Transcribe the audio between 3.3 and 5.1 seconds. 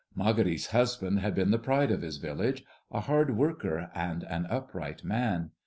worker and an upright